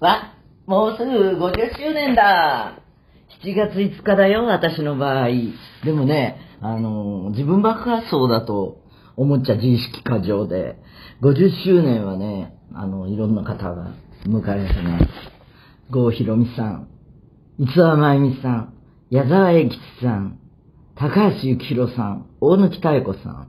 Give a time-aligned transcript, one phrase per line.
[0.00, 0.34] わ、
[0.66, 2.78] もうすぐ50周年だ
[3.42, 5.28] !7 月5日だよ、私の場合。
[5.84, 8.80] でもね、あの、自分爆発想だと
[9.16, 10.76] 思っちゃ自意識過剰で、
[11.20, 15.08] 50周年はね、あの、いろんな方が迎えてね、
[15.90, 16.88] 郷ひろみさん、
[17.58, 18.74] 伊沢真由美さん、
[19.10, 20.38] 矢沢永吉さん、
[20.94, 23.48] 高橋幸宏さん、大貫妙子さん、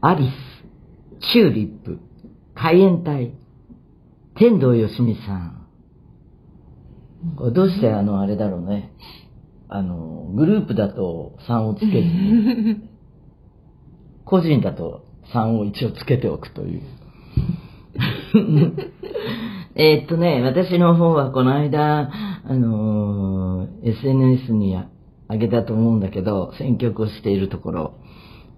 [0.00, 0.28] アリ
[1.20, 2.00] ス、チューリップ、
[2.54, 3.34] 海援隊、
[4.34, 5.68] 天童よしみさん。
[7.36, 8.92] これどうしてあの、あれだろうね。
[9.68, 12.76] あの、グループだと3をつけずに、
[14.24, 16.82] 個人だと3を一応つけておくという。
[19.74, 22.10] えっとね、私の方はこの間、
[22.44, 27.94] あのー SNS にあげたと思うんだけど、選曲をしているところ、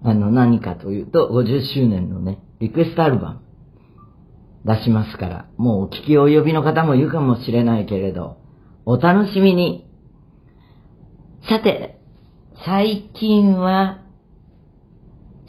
[0.03, 3.44] あの、何かというと、50周年のね、リクエストアルバム
[4.65, 8.37] 出しますから、もうお聞き及びの方もいるかもしれないけれど、
[8.85, 9.87] お楽しみに。
[11.47, 11.99] さて、
[12.65, 14.01] 最近は、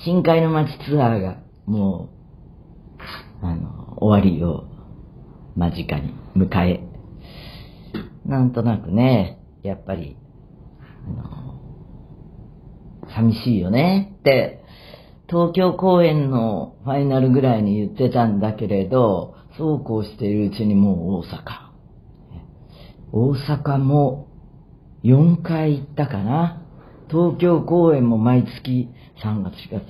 [0.04, 2.10] 深海の街ツアーが、も
[3.42, 4.66] う、あの、終わりを
[5.56, 6.80] 間近に迎え、
[8.26, 10.18] なんとなくね、やっぱり、
[11.06, 11.60] あの、
[13.14, 14.62] 寂しいよねって、
[15.28, 21.66] 東京公演のファイナルぐらいに言ってたんだけれど、そうこうしているうちにもう大阪。
[23.12, 24.28] 大阪も
[25.04, 26.62] 4回行ったかな。
[27.08, 28.88] 東京公演も毎月
[29.22, 29.84] 3月、4月、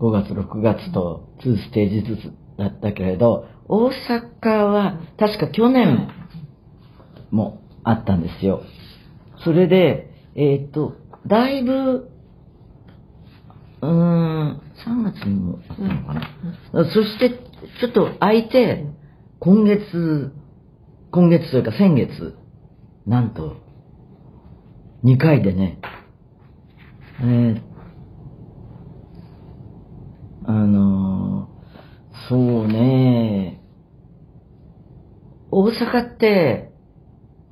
[0.00, 6.08] 5月、6月と2ステージずつだったけれど、大阪は確か去年
[7.30, 8.62] もあったんですよ。
[9.44, 10.94] それで、えーっと、
[11.26, 12.10] だいぶ、
[13.82, 16.84] うーん、3月にもあったのかな。
[16.92, 18.86] そして、ちょっと空いて、
[19.38, 20.32] 今月、
[21.10, 22.36] 今月というか先月、
[23.06, 23.56] なんと、
[25.04, 25.78] 2回でね、
[27.20, 27.60] えー
[30.46, 31.60] あのー
[32.28, 33.60] そうね、
[35.50, 36.70] 大阪って、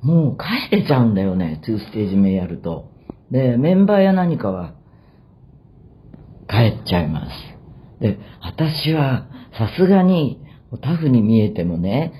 [0.01, 2.91] もう帰れちゃうんだよね、2ステージ目やると。
[3.29, 4.75] で、メンバーや何かは、
[6.49, 7.31] 帰っちゃいます。
[8.01, 9.27] で、私は、
[9.57, 10.41] さすがに、
[10.81, 12.13] タフに見えてもね、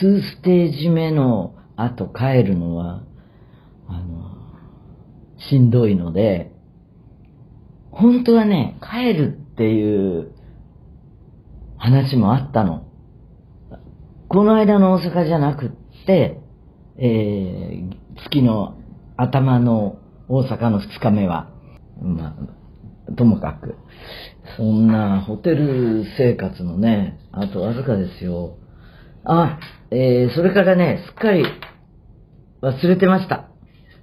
[0.00, 3.02] 2ステージ目の後帰るのは、
[3.88, 4.36] あの、
[5.38, 6.52] しんどいので、
[7.90, 10.32] 本当はね、帰るっていう
[11.78, 12.86] 話もあったの。
[14.28, 15.70] この間の大阪じゃなくっ
[16.06, 16.40] て、
[16.96, 18.76] えー月の
[19.16, 19.98] 頭の
[20.28, 21.50] 大阪の2日目は、
[22.00, 22.36] まあ、
[23.16, 23.76] ともかく、
[24.56, 28.56] そんなホテル生活のね、あとわずかですよ。
[29.24, 29.58] あ、
[29.90, 31.44] えーそれからね、すっかり
[32.62, 33.48] 忘れてました。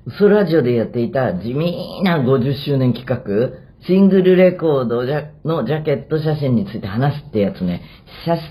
[0.06, 5.04] 嘘ラジオでやっていた地味な50周年企画、シングルレコード
[5.44, 7.82] のジャケット写真について話すってやつね、
[8.26, 8.42] 久し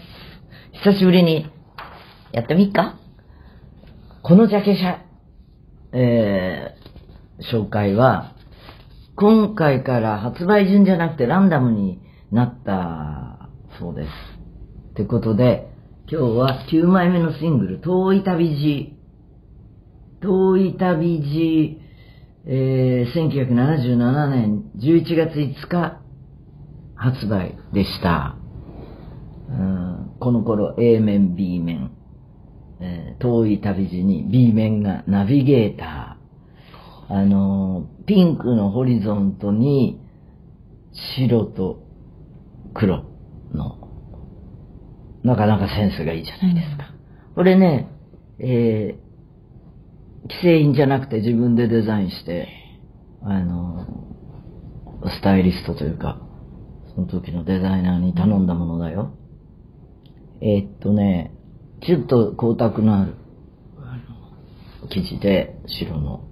[0.84, 1.46] 久しぶりに
[2.32, 2.98] やってみっか
[4.22, 5.00] このジャケ写、
[5.92, 6.80] えー
[7.40, 8.34] 紹介は、
[9.20, 12.00] 今回から発売順じゃなくてランダムに
[12.32, 14.08] なったそうです。
[14.92, 15.68] ってことで、
[16.10, 18.94] 今日は9枚目のシングル、遠い旅路。
[20.22, 21.80] 遠い旅路、
[22.46, 26.00] えー1977年11月5日
[26.94, 28.36] 発売でした。
[29.50, 31.90] うんこの頃 A 面、B 面、
[32.80, 36.19] えー遠い旅路に B 面がナビゲーター。
[37.10, 40.00] あのーピンクのホリゾントに
[41.18, 41.82] 白と
[42.72, 43.04] 黒
[43.52, 43.78] の、
[45.22, 46.94] なかなかセンスがいいじゃないですか。
[47.34, 47.88] これね、
[48.38, 52.48] えー、規制印じゃなくて自分でデザインして、
[53.22, 56.20] あのースタイリストというか、
[56.94, 59.14] その時のデザイナーに頼んだものだよ。
[60.42, 61.32] えーっとね、
[61.82, 63.14] ちょっと光沢のある、
[64.90, 66.29] 生地で、白の、あ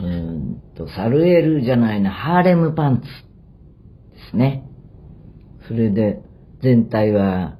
[0.00, 3.06] うんと、サルエルじゃないな、ハーレムパンツ
[4.14, 4.64] ですね。
[5.68, 6.20] それで、
[6.62, 7.58] 全体は、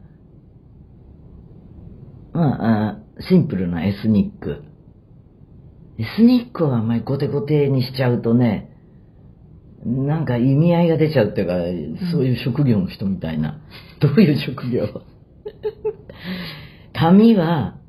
[2.33, 4.63] まあ、シンプルなエスニック。
[5.99, 8.71] エスニックをあんまりコテコテにしちゃうとね、
[9.85, 11.47] なんか意味合いが出ちゃうっていう
[11.99, 13.61] か、そういう職業の人みたいな。
[14.01, 14.87] どういう職業？
[16.93, 17.80] 髪は、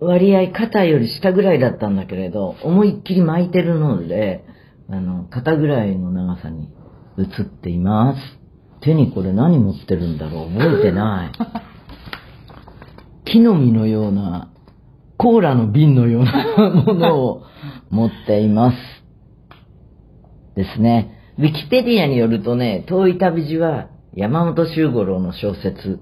[0.00, 4.44] 割合肩より下ぐらいだったんだけれど、思いっきり巻いてるので、
[4.88, 6.68] あの、肩ぐらいの長さに
[7.18, 8.20] 映っています。
[8.80, 11.32] 手にこれ何持ってるんだろう覚えてない。
[13.24, 14.52] 木の実のような、
[15.16, 17.42] コーラの瓶のようなものを
[17.90, 18.76] 持っています。
[20.54, 21.34] ですね。
[21.38, 26.00] ウィキペディアによるとね、遠い旅路は山本周五郎の小説、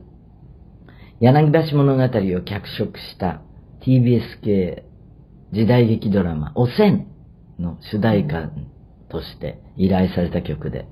[1.20, 3.42] 柳橋物語を脚色した
[3.86, 4.84] TBS 系
[5.52, 7.06] 時代劇ドラマ、おせん
[7.60, 8.50] の主題歌
[9.08, 10.88] として依頼された曲で、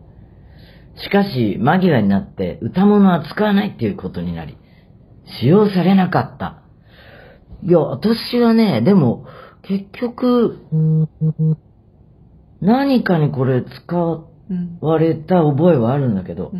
[1.02, 4.56] しかし間際になって歌物は使わないっていうことになり、
[5.40, 6.62] 使用されなかった。
[7.64, 9.26] いや、私はね、でも、
[9.62, 10.60] 結局、
[12.60, 13.96] 何かにこれ使
[14.80, 16.52] われた覚えはあるんだけど、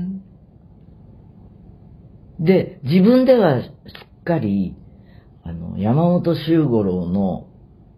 [2.41, 4.75] で、自分ではすっかり、
[5.45, 7.49] あの、山本周五郎の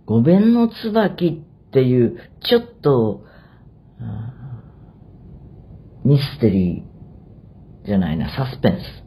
[0.05, 3.25] 五弁の椿っていう、ちょっと、
[6.05, 9.07] ミステリーじゃないな、サスペンス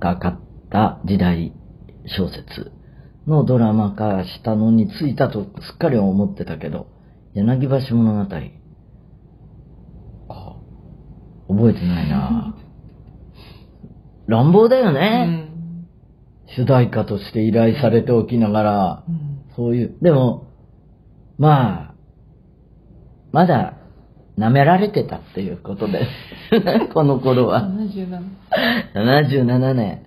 [0.00, 0.40] がかっ
[0.70, 1.52] た時代
[2.06, 2.72] 小説
[3.26, 6.86] のドラマ化したのについたとすっかり思ってたけど、
[7.34, 8.34] 柳橋物語。
[10.28, 10.56] あ、
[11.48, 12.54] 覚えてないな。
[14.26, 15.49] 乱暴だよね、うん、
[16.56, 20.48] 主題歌として依頼されておきながら、うん、そういう、でも、
[21.38, 21.94] まあ、
[23.32, 23.76] まだ
[24.38, 26.06] 舐められてたっていうことで
[26.50, 26.60] す。
[26.92, 27.62] この頃は。
[27.62, 28.20] 77。
[28.94, 30.02] 77年。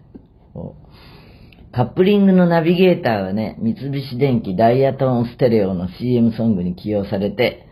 [1.72, 7.68] カップリングのナビゲーターはね、三菱電機ダイヤトーンステレオの CM ソングに起用されて、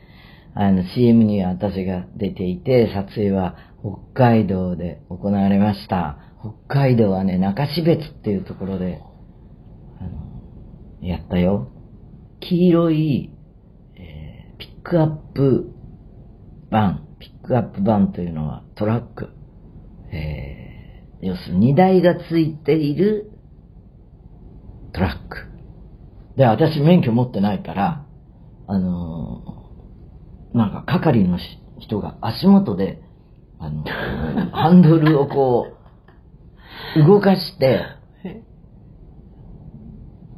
[0.55, 3.55] あの CM には私が出ていて、撮影は
[4.13, 6.17] 北海道で行われました。
[6.41, 8.99] 北海道はね、中標津っていうところで、
[9.99, 11.71] あの、やったよ。
[12.39, 13.31] 黄色い、
[13.95, 15.71] えー、ピックアップ
[16.71, 17.07] バン。
[17.19, 19.29] ピックアップバンというのはトラック。
[20.11, 23.31] えー、要するに荷台がついている
[24.93, 25.47] トラック。
[26.37, 28.05] で、私免許持ってないから、
[28.67, 31.37] あのー、なんか係の
[31.79, 33.01] 人が足元で、
[33.59, 33.83] あの、
[34.51, 35.80] ハンドルをこう、
[37.07, 37.81] 動かして、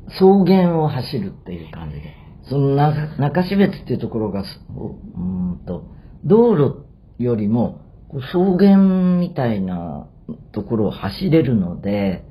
[0.10, 2.16] 草原を走るっていう感じで。
[2.50, 5.86] その中標津っていうところが、うんと、
[6.26, 6.86] 道路
[7.18, 8.78] よりも草原
[9.18, 10.08] みたいな
[10.52, 12.26] ところを走れるので、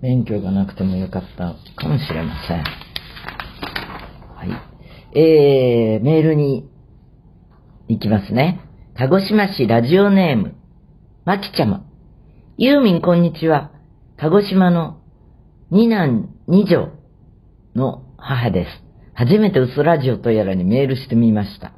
[0.00, 2.64] 免許がなくてもよかったかもしれません。
[4.34, 5.18] はい。
[5.18, 6.70] えー、メールに
[7.88, 8.60] 行きますね。
[8.96, 10.54] 鹿児島市ラジオネーム、
[11.24, 11.89] まきちゃま。
[12.62, 13.70] ユーミンこんにちは。
[14.18, 15.00] 鹿児島の
[15.70, 16.90] 二男二女
[17.74, 18.70] の母です。
[19.14, 21.72] 初めて嘘ラジオとやらにメールしてみました。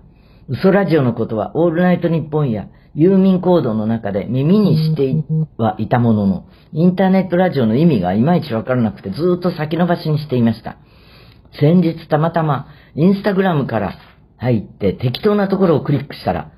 [0.48, 5.14] 嘘ラジオのことはオールナイトニッポンや郵便コードの中で耳にして
[5.56, 10.78] はいたものの、インターネットラジオの意味がいまいちわからなくてずっと先延ばしにしていました。
[11.60, 13.94] 先日たまたまインスタグラムから
[14.36, 16.50] 入って適当なところをクリックしたら、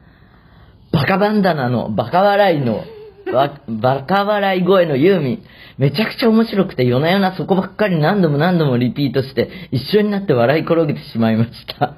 [0.93, 2.85] バカバンダナのバカ笑いの、
[3.35, 5.45] バカ笑い声のユーミン、
[5.79, 11.97] めちゃくちゃ面白くて夜な夜なそこばっかり何度も何度もリピートして一緒になって笑い転げてしまいました。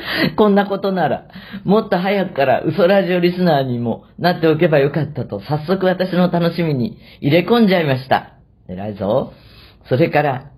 [0.36, 1.24] こんなことなら、
[1.64, 8.34] もっと早くから嘘ラジオリスナーにもなっておけばよかったと、早速私の楽しみに入れ込んじゃいました。
[8.68, 9.32] 偉いぞ。
[9.88, 10.50] それから、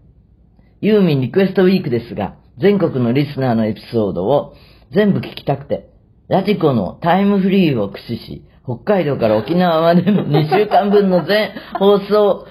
[0.80, 4.54] ユーミンリクエストウィークですが、全国のリスナーのエピソードを
[4.92, 5.88] 全部聞きたくて、
[6.28, 12.46] ラジコのタイムフリーを駆使し、北海道から沖縄までの2週間分の全放送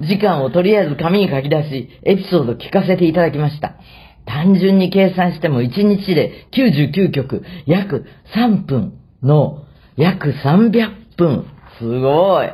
[0.00, 3.76] 時間をとりあえず紙に書き出し、エピソード聞かせていただきました。
[4.26, 8.04] 単純に計算しても1日で99曲、約
[8.34, 9.64] 3分の
[9.96, 11.46] 約300分。
[11.78, 12.52] すごい。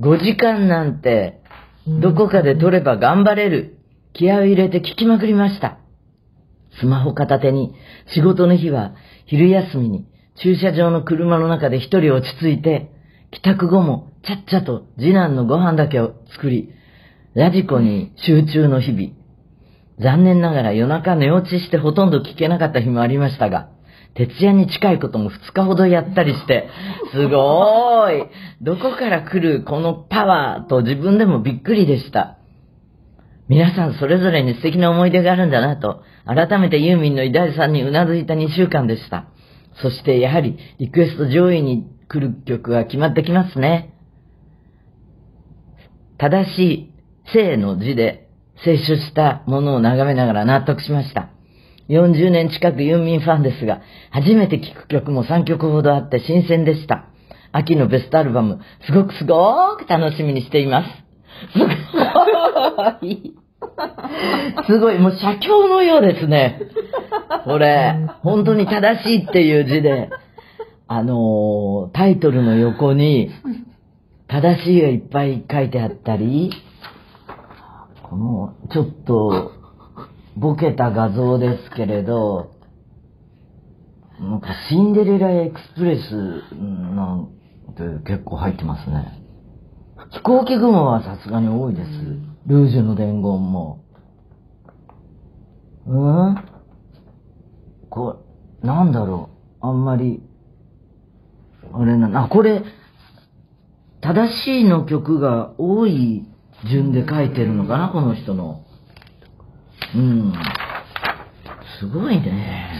[0.00, 1.40] 5時間なんて、
[1.86, 3.78] どこかで撮れば頑張れる。
[4.14, 5.78] 気合を入れて聞きまくりました。
[6.80, 7.74] スマホ片手に、
[8.14, 8.94] 仕事の日は
[9.26, 10.06] 昼休みに
[10.42, 12.90] 駐車場の車の中で一人落ち着いて、
[13.30, 16.70] 帰宅後もちゃっちゃと次男のご飯だけを作り、
[17.34, 19.10] ラジコに集中の日々。
[20.00, 23.68] 残念ながら夜中寝落ちしてほとんど聞けなかった日もありましたが、
[24.14, 26.68] 徹夜に近いことも2日ほどやったりして、
[27.12, 28.28] すごーい
[28.62, 32.38] どこから来るこのパワーと自分でもびっくりでした。
[33.48, 39.26] 皆さんそれぞれに素敵な思い出があるんだなと、改めてユーミンの偉大さんにうなずいた2週間でした。
[39.82, 43.94] そしてやはりリクエスト上位に来る曲は決まってきますね。
[46.16, 46.92] 正しい
[47.32, 48.28] 生の字で
[48.64, 51.30] 摂取したものを眺めながら納得しました。
[51.88, 57.06] 40年近くユーミンファンですが、初めて聴く曲も3曲ほどあって新鮮でした。
[57.52, 61.03] 秋のベストアルバム、すごくすごーく楽しみにしています。
[61.52, 63.34] すごい。
[64.66, 66.60] すごい、もう写経のようですね。
[67.44, 70.10] これ、本当に正しいっていう字で、
[70.86, 73.30] あのータイトルの横に、
[74.28, 76.50] 正しいがいっぱい書いてあったり、
[78.02, 79.52] この、ちょっと、
[80.36, 82.50] ボケた画像ですけれど、
[84.20, 86.14] なんかシンデレラエクスプレス
[86.54, 87.28] なん
[87.76, 89.23] て結構入ってますね。
[90.14, 91.88] 飛行機雲はさすがに多いです。
[92.46, 93.84] ルージュの伝言も。
[95.86, 96.36] うん？
[97.90, 98.22] こ
[98.62, 99.30] れ、なんだろ
[99.62, 99.66] う。
[99.66, 100.22] あんまり、
[101.72, 102.62] あれな、あ、これ、
[104.00, 106.26] 正しいの曲が多い
[106.68, 108.64] 順で書いてるのかな、この人の。
[109.94, 110.32] うん。
[111.80, 112.70] すごいね。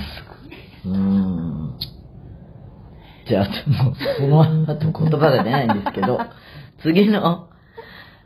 [0.85, 1.79] うん。
[3.27, 3.45] じゃあ、
[3.85, 6.19] もう、その後言葉が出ないんですけど、
[6.85, 7.49] 次の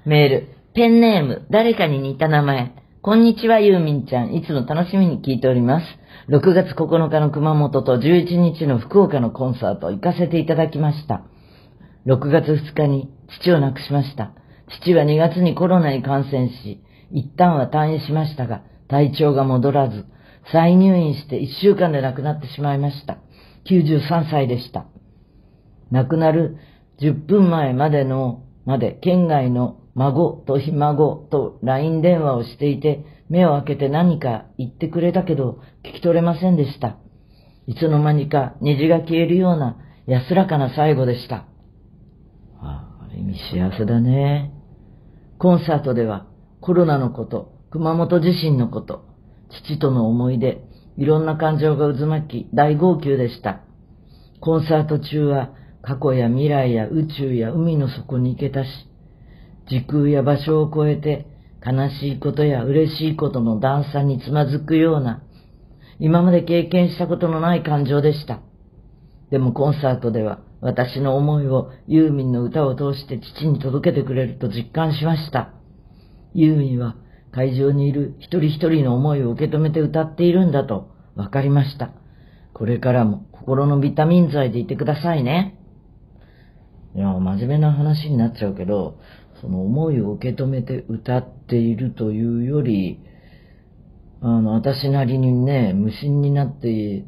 [0.05, 0.49] メール。
[0.75, 2.75] ペンネーム、誰かに似た名前。
[3.03, 4.35] こんにちは、ゆうみんちゃん。
[4.35, 5.87] いつも楽しみに聞いております。
[6.29, 11.23] 6月9日の熊本と11日の福岡のコンサート行かせていただきました。
[12.09, 14.33] 6月2日に父を亡くしました。
[14.81, 20.05] 父は2月にコロナに感染し、一旦は退院しましたが、体調が戻らず、
[20.51, 23.19] 再入院して1週間で亡くなってしまいました。
[23.71, 24.87] 93歳でした。
[25.93, 26.57] 亡くなる
[27.01, 36.99] 10分前までの、まで県外の孫とひ孫と LINE 電話をしていて、目を開けて何か言ってくれたけど、聞き取れませんでした。
[37.67, 41.37] いつの間にか虹が消えるような安らかな最後でした。
[41.37, 41.47] あ
[42.61, 44.53] あ、ある意味幸せだね。
[45.39, 46.27] コンサートでは
[46.61, 49.07] コロナのこと、熊本地震のこと、
[49.65, 50.63] 父との思い出、
[50.99, 53.63] いろんな感情が渦巻き、大号泣でした。
[54.43, 58.69] コンサート中は過去や未来や宇宙や海の底に行けたし、
[59.69, 61.27] 時空や場所を超えて
[61.65, 65.23] 悲しいことや嬉しいことの段差につまずくような、
[65.99, 68.41] 今まで経験したことのない感情でした。
[69.31, 75.51] でもコンサートでは私の思いをユーミンの歌を通して父に届けてくれると実感しました。
[76.35, 76.97] ユーミンは
[77.33, 81.91] 会場にいる一人一人の思いを受け止めて歌っているんだと分かりました。
[82.55, 85.58] これからも心のビタミン剤でいてくださいね。
[86.95, 88.99] いや、真面目な話になっちゃうけど、
[89.41, 93.01] その思いを受け止めて歌っているというより、
[94.21, 97.05] あの、私なりにね、無心になってい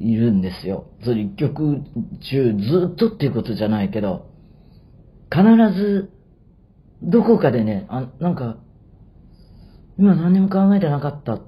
[0.00, 0.90] るんですよ。
[1.04, 1.82] それ一曲
[2.30, 4.26] 中ずっとっていうことじゃないけど、
[5.30, 5.42] 必
[5.76, 6.10] ず、
[7.02, 8.58] どこかでね、あ、なんか、
[9.98, 11.42] 今何にも考えてなかったっ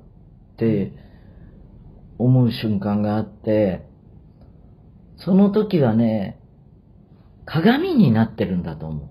[0.56, 0.92] て
[2.18, 3.86] 思う瞬間があって、
[5.16, 6.39] その時はね、
[7.52, 9.08] 鏡になってるんだと思う。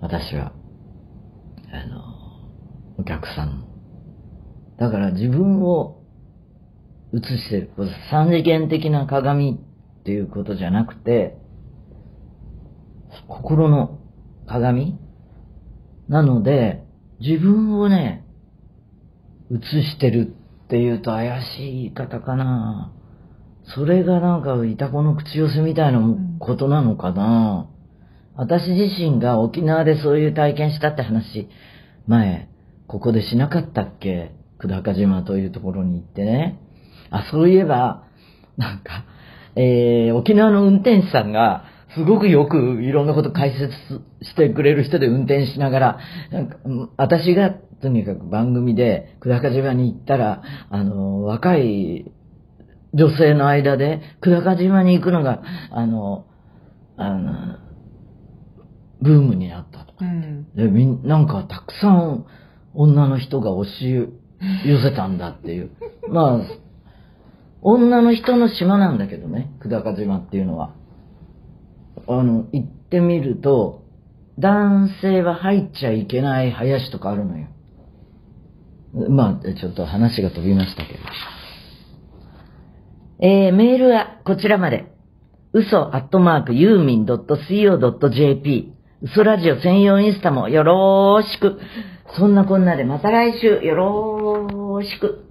[0.00, 0.52] 私は。
[1.72, 2.04] あの、
[2.98, 3.66] お客さん。
[4.78, 6.04] だから自分を
[7.12, 7.70] 映してる。
[8.10, 9.58] 三次元的な鏡
[10.00, 11.36] っていうことじゃなくて、
[13.26, 13.98] 心の
[14.46, 14.96] 鏡
[16.08, 16.84] なので、
[17.18, 18.24] 自分をね、
[19.50, 20.32] 映してる
[20.64, 22.92] っていうと怪しい言い方かな。
[23.74, 26.00] それがなんか、いたこの口寄せみたいな
[26.38, 27.68] ことなのかな？
[28.34, 31.48] 私自身が沖縄でそういう体験したって話、
[32.06, 32.48] 前、
[32.86, 34.32] ここでしなかったっけ？
[34.58, 36.60] 久高島というところに行ってね。
[37.10, 38.04] あ、そういえば、
[38.56, 39.04] なんか、
[39.54, 41.64] えー、沖縄の運転手さんが、
[41.94, 45.98] すごくよくいろんなこと解説してくれる人で運転しながら、
[46.30, 46.56] なんか
[46.96, 52.12] 私がとにかく番組で久高島に行ったら、あの、若い
[52.96, 56.24] 女性の間で久高島に行くのが、あの、
[56.96, 57.58] あの、
[59.02, 59.94] ブームになったと。
[60.00, 60.52] うん。
[60.54, 62.26] で、みん、なんかたくさん
[62.72, 64.08] 女の人が押し
[64.64, 65.70] 寄せたんだっていう。
[66.08, 66.40] まあ、
[67.60, 70.70] 女の人の島なんだけどね、久高島っていうのは。
[72.08, 73.82] あの、行ってみると、
[74.38, 77.46] 男性は入っちゃいけない林とかあるのよ。
[79.10, 80.98] まあ、ちょっと話が飛びましたけど。
[83.18, 84.92] えー、メールはこちらまで。
[85.52, 91.58] 嘘アットマークユーミン .co.jp 嘘ラジオ専用インスタもよろーしく。
[92.18, 95.25] そんなこんなでまた来週よろーしく。